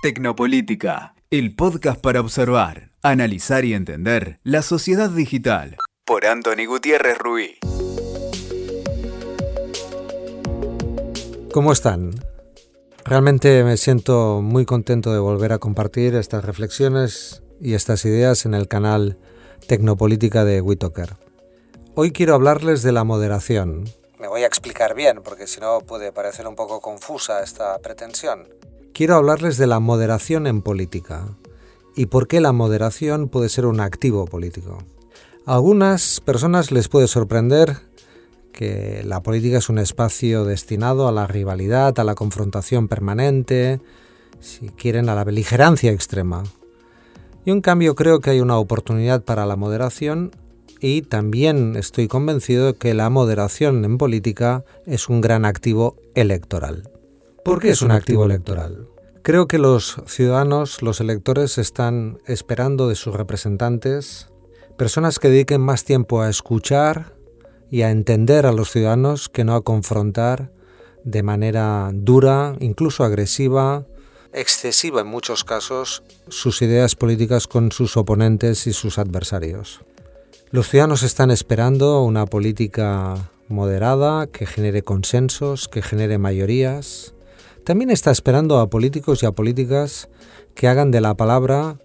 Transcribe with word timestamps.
Tecnopolítica, 0.00 1.16
el 1.28 1.56
podcast 1.56 2.00
para 2.00 2.20
observar, 2.20 2.92
analizar 3.02 3.64
y 3.64 3.74
entender 3.74 4.38
la 4.44 4.62
sociedad 4.62 5.10
digital. 5.10 5.76
Por 6.04 6.24
Anthony 6.24 6.66
Gutiérrez 6.68 7.18
Ruiz. 7.18 7.58
¿Cómo 11.52 11.72
están? 11.72 12.12
Realmente 13.04 13.64
me 13.64 13.76
siento 13.76 14.40
muy 14.40 14.64
contento 14.64 15.12
de 15.12 15.18
volver 15.18 15.52
a 15.52 15.58
compartir 15.58 16.14
estas 16.14 16.44
reflexiones 16.44 17.42
y 17.60 17.74
estas 17.74 18.04
ideas 18.04 18.46
en 18.46 18.54
el 18.54 18.68
canal 18.68 19.18
Tecnopolítica 19.66 20.44
de 20.44 20.60
Witoker. 20.60 21.16
Hoy 21.96 22.12
quiero 22.12 22.36
hablarles 22.36 22.84
de 22.84 22.92
la 22.92 23.02
moderación. 23.02 23.86
Me 24.20 24.28
voy 24.28 24.44
a 24.44 24.46
explicar 24.46 24.94
bien 24.94 25.22
porque 25.24 25.48
si 25.48 25.58
no 25.58 25.80
puede 25.80 26.12
parecer 26.12 26.46
un 26.46 26.54
poco 26.54 26.80
confusa 26.80 27.42
esta 27.42 27.76
pretensión. 27.80 28.57
Quiero 28.92 29.14
hablarles 29.14 29.58
de 29.58 29.66
la 29.66 29.80
moderación 29.80 30.46
en 30.46 30.62
política 30.62 31.28
y 31.94 32.06
por 32.06 32.28
qué 32.28 32.40
la 32.40 32.52
moderación 32.52 33.28
puede 33.28 33.48
ser 33.48 33.66
un 33.66 33.80
activo 33.80 34.26
político. 34.26 34.78
A 35.46 35.54
algunas 35.54 36.20
personas 36.20 36.72
les 36.72 36.88
puede 36.88 37.06
sorprender 37.06 37.76
que 38.52 39.02
la 39.04 39.22
política 39.22 39.58
es 39.58 39.68
un 39.68 39.78
espacio 39.78 40.44
destinado 40.44 41.06
a 41.06 41.12
la 41.12 41.26
rivalidad, 41.26 41.98
a 41.98 42.04
la 42.04 42.14
confrontación 42.14 42.88
permanente, 42.88 43.80
si 44.40 44.68
quieren, 44.68 45.08
a 45.08 45.14
la 45.14 45.24
beligerancia 45.24 45.92
extrema. 45.92 46.42
Yo 47.46 47.52
en 47.52 47.60
cambio 47.60 47.94
creo 47.94 48.20
que 48.20 48.30
hay 48.30 48.40
una 48.40 48.58
oportunidad 48.58 49.22
para 49.22 49.46
la 49.46 49.56
moderación 49.56 50.32
y 50.80 51.02
también 51.02 51.76
estoy 51.76 52.08
convencido 52.08 52.66
de 52.66 52.74
que 52.74 52.94
la 52.94 53.10
moderación 53.10 53.84
en 53.84 53.96
política 53.96 54.64
es 54.86 55.08
un 55.08 55.20
gran 55.20 55.44
activo 55.44 55.96
electoral. 56.14 56.90
¿Por 57.48 57.60
qué 57.60 57.70
es 57.70 57.80
un 57.80 57.92
activo 57.92 58.26
electoral? 58.26 58.88
Creo 59.22 59.48
que 59.48 59.56
los 59.56 59.96
ciudadanos, 60.06 60.82
los 60.82 61.00
electores, 61.00 61.56
están 61.56 62.18
esperando 62.26 62.88
de 62.88 62.94
sus 62.94 63.14
representantes 63.14 64.28
personas 64.76 65.18
que 65.18 65.30
dediquen 65.30 65.62
más 65.62 65.84
tiempo 65.84 66.20
a 66.20 66.28
escuchar 66.28 67.14
y 67.70 67.82
a 67.82 67.90
entender 67.90 68.44
a 68.44 68.52
los 68.52 68.70
ciudadanos 68.70 69.30
que 69.30 69.44
no 69.44 69.54
a 69.54 69.62
confrontar 69.62 70.52
de 71.04 71.22
manera 71.22 71.90
dura, 71.94 72.54
incluso 72.60 73.02
agresiva, 73.02 73.86
excesiva 74.34 75.00
en 75.00 75.06
muchos 75.06 75.42
casos, 75.42 76.02
sus 76.28 76.60
ideas 76.60 76.96
políticas 76.96 77.46
con 77.46 77.72
sus 77.72 77.96
oponentes 77.96 78.66
y 78.66 78.74
sus 78.74 78.98
adversarios. 78.98 79.80
Los 80.50 80.68
ciudadanos 80.68 81.02
están 81.02 81.30
esperando 81.30 82.02
una 82.02 82.26
política 82.26 83.30
moderada 83.48 84.26
que 84.26 84.44
genere 84.44 84.82
consensos, 84.82 85.66
que 85.68 85.80
genere 85.80 86.18
mayorías. 86.18 87.14
También 87.68 87.90
está 87.90 88.10
esperando 88.10 88.60
a 88.60 88.70
políticos 88.70 89.22
y 89.22 89.26
a 89.26 89.32
políticas 89.32 90.08
que 90.54 90.68
hagan 90.68 90.90
de 90.90 91.02
la 91.02 91.18
palabra 91.18 91.78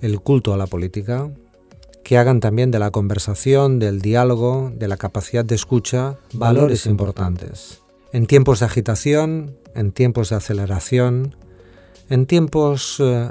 el 0.00 0.18
culto 0.18 0.52
a 0.52 0.56
la 0.56 0.66
política, 0.66 1.30
que 2.02 2.18
hagan 2.18 2.40
también 2.40 2.72
de 2.72 2.80
la 2.80 2.90
conversación, 2.90 3.78
del 3.78 4.00
diálogo, 4.00 4.72
de 4.74 4.88
la 4.88 4.96
capacidad 4.96 5.44
de 5.44 5.54
escucha, 5.54 6.18
valores 6.32 6.84
importantes. 6.86 7.80
En 8.12 8.26
tiempos 8.26 8.58
de 8.58 8.66
agitación, 8.66 9.56
en 9.76 9.92
tiempos 9.92 10.30
de 10.30 10.34
aceleración, 10.34 11.36
en 12.08 12.26
tiempos 12.26 12.96
eh, 12.98 13.30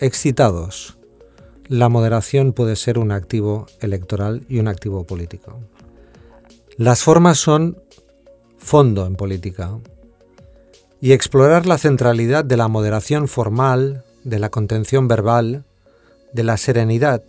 excitados, 0.00 0.98
la 1.68 1.88
moderación 1.88 2.52
puede 2.52 2.74
ser 2.74 2.98
un 2.98 3.12
activo 3.12 3.66
electoral 3.78 4.44
y 4.48 4.58
un 4.58 4.66
activo 4.66 5.04
político. 5.04 5.60
Las 6.76 7.04
formas 7.04 7.38
son 7.38 7.80
fondo 8.56 9.06
en 9.06 9.14
política 9.14 9.78
y 11.00 11.12
explorar 11.12 11.66
la 11.66 11.78
centralidad 11.78 12.44
de 12.44 12.56
la 12.56 12.68
moderación 12.68 13.28
formal, 13.28 14.04
de 14.24 14.38
la 14.38 14.50
contención 14.50 15.08
verbal, 15.08 15.64
de 16.32 16.44
la 16.44 16.56
serenidad 16.56 17.22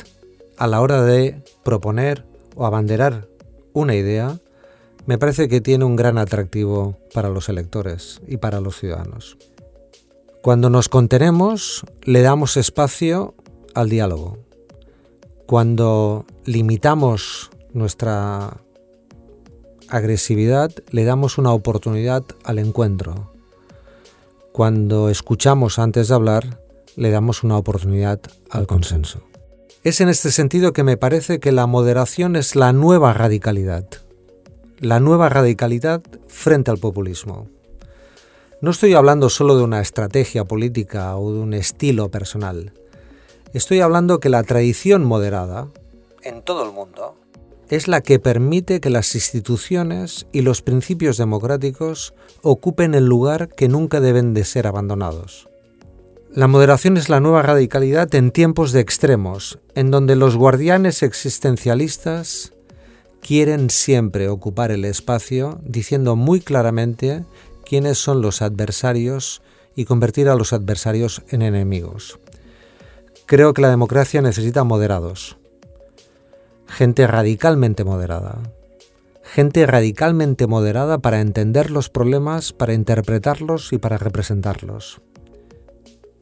a 0.58 0.67
la 0.67 0.81
hora 0.81 1.03
de 1.03 1.42
proponer 1.64 2.26
o 2.56 2.66
abanderar 2.66 3.28
una 3.73 3.95
idea, 3.95 4.39
me 5.05 5.17
parece 5.17 5.48
que 5.48 5.61
tiene 5.61 5.86
un 5.86 5.95
gran 5.95 6.17
atractivo 6.17 6.98
para 7.14 7.30
los 7.30 7.49
electores 7.49 8.21
y 8.27 8.38
para 8.38 8.60
los 8.60 8.77
ciudadanos. 8.77 9.38
Cuando 10.42 10.70
nos 10.70 10.89
contenemos, 10.89 11.86
le 12.04 12.21
damos 12.21 12.58
espacio 12.58 13.33
al 13.73 13.89
diálogo. 13.89 14.38
Cuando 15.45 16.26
limitamos 16.45 17.49
nuestra 17.73 18.58
agresividad, 19.88 20.71
le 20.92 21.04
damos 21.04 21.38
una 21.38 21.54
oportunidad 21.54 22.23
al 22.44 22.60
encuentro. 22.60 23.33
Cuando 24.59 25.08
escuchamos 25.08 25.80
antes 25.80 26.09
de 26.09 26.15
hablar, 26.15 26.59
le 26.97 27.11
damos 27.11 27.45
una 27.45 27.58
oportunidad 27.58 28.20
al 28.49 28.67
consenso. 28.67 29.21
Es 29.86 30.02
en 30.02 30.09
este 30.09 30.31
sentido 30.31 30.73
que 30.73 30.83
me 30.83 30.97
parece 30.97 31.39
que 31.39 31.53
la 31.53 31.65
moderación 31.65 32.36
es 32.36 32.58
la 32.58 32.73
nueva 32.73 33.14
radicalidad. 33.14 33.86
La 34.80 34.99
nueva 34.99 35.30
radicalidad 35.30 36.02
frente 36.27 36.71
al 36.71 36.77
populismo. 36.77 37.47
No 38.59 38.71
estoy 38.71 38.95
hablando 38.95 39.30
solo 39.30 39.55
de 39.55 39.64
una 39.64 39.80
estrategia 39.80 40.43
política 40.43 41.15
o 41.15 41.31
de 41.31 41.39
un 41.39 41.53
estilo 41.53 42.11
personal. 42.11 42.73
Estoy 43.53 43.80
hablando 43.80 44.20
que 44.20 44.27
la 44.27 44.43
tradición 44.43 45.05
moderada, 45.05 45.70
en 46.21 46.41
todo 46.41 46.65
el 46.65 46.73
mundo, 46.73 47.15
es 47.70 47.88
la 47.88 48.02
que 48.02 48.20
permite 48.20 48.82
que 48.82 48.90
las 48.90 49.14
instituciones 49.16 50.26
y 50.32 50.42
los 50.42 50.62
principios 50.62 51.18
democráticos 51.18 52.14
ocupen 52.42 52.96
el 52.96 53.06
lugar 53.06 53.50
que 53.50 53.68
nunca 53.68 54.00
deben 54.00 54.34
de 54.34 54.44
ser 54.44 54.68
abandonados. 54.68 55.50
La 56.32 56.48
moderación 56.48 56.98
es 56.98 57.10
la 57.10 57.20
nueva 57.20 57.42
radicalidad 57.42 58.14
en 58.14 58.32
tiempos 58.32 58.72
de 58.72 58.82
extremos, 58.82 59.60
en 59.76 59.92
donde 59.92 60.16
los 60.16 60.36
guardianes 60.36 61.02
existencialistas 61.04 62.54
quieren 63.22 63.70
siempre 63.70 64.30
ocupar 64.30 64.72
el 64.72 64.86
espacio 64.86 65.60
diciendo 65.64 66.16
muy 66.16 66.40
claramente 66.40 67.26
quiénes 67.66 67.98
son 67.98 68.22
los 68.22 68.42
adversarios 68.42 69.42
y 69.76 69.86
convertir 69.86 70.30
a 70.30 70.36
los 70.36 70.54
adversarios 70.54 71.24
en 71.30 71.42
enemigos. 71.42 72.20
Creo 73.26 73.54
que 73.54 73.62
la 73.62 73.70
democracia 73.70 74.22
necesita 74.22 74.64
moderados. 74.64 75.38
Gente 76.70 77.08
radicalmente 77.08 77.84
moderada. 77.84 78.40
Gente 79.24 79.66
radicalmente 79.66 80.48
moderada 80.48 81.00
para 81.00 81.20
entender 81.20 81.72
los 81.72 81.90
problemas, 81.90 82.54
para 82.54 82.74
interpretarlos 82.74 83.74
y 83.74 83.78
para 83.78 83.98
representarlos. 83.98 85.02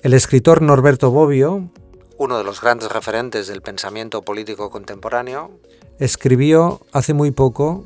El 0.02 0.13
escritor 0.13 0.62
Norberto 0.62 1.12
Bobbio, 1.12 1.69
uno 2.18 2.38
de 2.38 2.44
los 2.44 2.62
grandes 2.62 2.91
referentes 2.91 3.47
del 3.47 3.62
pensamiento 3.62 4.24
político 4.24 4.69
contemporáneo, 4.69 5.52
escribió 6.00 6.81
hace 6.91 7.14
muy 7.14 7.31
poco 7.31 7.84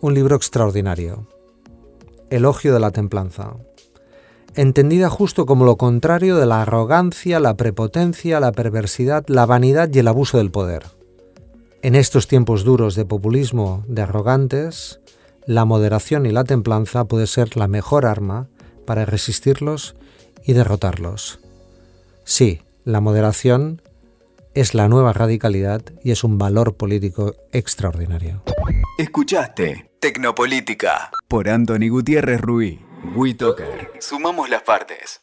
un 0.00 0.14
libro 0.14 0.36
extraordinario, 0.36 1.26
Elogio 2.30 2.72
de 2.72 2.80
la 2.80 2.90
Templanza 2.90 3.56
entendida 4.54 5.08
justo 5.08 5.46
como 5.46 5.64
lo 5.64 5.76
contrario 5.76 6.36
de 6.36 6.46
la 6.46 6.62
arrogancia, 6.62 7.40
la 7.40 7.56
prepotencia, 7.56 8.40
la 8.40 8.52
perversidad, 8.52 9.24
la 9.28 9.46
vanidad 9.46 9.88
y 9.92 9.98
el 10.00 10.08
abuso 10.08 10.38
del 10.38 10.50
poder. 10.50 10.99
En 11.82 11.94
estos 11.94 12.28
tiempos 12.28 12.62
duros 12.62 12.94
de 12.94 13.06
populismo 13.06 13.84
de 13.88 14.02
arrogantes, 14.02 15.00
la 15.46 15.64
moderación 15.64 16.26
y 16.26 16.30
la 16.30 16.44
templanza 16.44 17.06
puede 17.06 17.26
ser 17.26 17.56
la 17.56 17.68
mejor 17.68 18.04
arma 18.04 18.48
para 18.86 19.06
resistirlos 19.06 19.96
y 20.44 20.52
derrotarlos. 20.52 21.40
Sí, 22.24 22.60
la 22.84 23.00
moderación 23.00 23.80
es 24.54 24.74
la 24.74 24.88
nueva 24.88 25.14
radicalidad 25.14 25.82
y 26.04 26.10
es 26.10 26.22
un 26.22 26.36
valor 26.36 26.76
político 26.76 27.34
extraordinario. 27.50 28.42
Escuchaste 28.98 29.90
Tecnopolítica 30.00 31.10
por 31.28 31.48
Anthony 31.48 31.88
Gutiérrez 31.88 32.42
Ruiz. 32.42 32.78
WeToker. 33.16 33.92
Sumamos 34.00 34.50
las 34.50 34.62
partes. 34.62 35.22